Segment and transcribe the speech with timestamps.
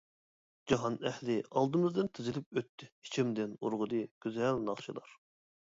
[0.71, 5.17] جاھان ئەھلى ئالدىمىزدىن تىزىلىپ ئۆتتى ئىچىمدىن ئۇرغۇدى گۈزەل ناخشىلار.